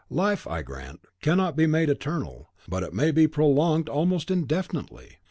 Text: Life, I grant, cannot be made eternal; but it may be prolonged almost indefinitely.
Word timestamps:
Life, 0.09 0.47
I 0.47 0.63
grant, 0.63 1.01
cannot 1.21 1.55
be 1.55 1.67
made 1.67 1.87
eternal; 1.87 2.49
but 2.67 2.81
it 2.81 2.91
may 2.91 3.11
be 3.11 3.27
prolonged 3.27 3.87
almost 3.87 4.31
indefinitely. 4.31 5.17